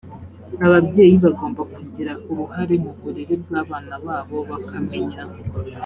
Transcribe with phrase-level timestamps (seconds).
[0.65, 5.21] ababyeyi bagomba kugira uruhare mu burere bw abana babo bakamenya